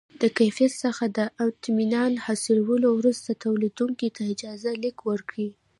[0.21, 5.51] د کیفیت څخه د اطمینان حاصلولو وروسته تولیدوونکي ته اجازه لیک ورکوي.